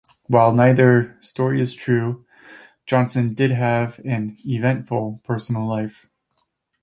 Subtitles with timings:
[0.25, 2.25] While neither story is true,
[2.87, 6.09] Johnson did have an 'eventful' personal life.